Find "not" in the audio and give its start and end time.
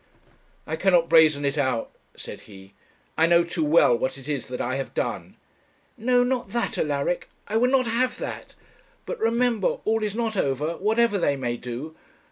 6.23-6.49, 7.69-7.85, 10.15-10.35